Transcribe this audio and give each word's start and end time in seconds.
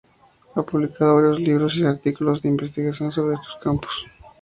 Ha 0.55 0.63
publicado 0.63 1.13
varios 1.17 1.39
libros 1.39 1.75
y 1.75 1.85
artículos 1.85 2.41
de 2.41 2.49
investigación 2.49 3.11
sobre 3.11 3.35
estos 3.35 3.55
campos. 3.61 4.07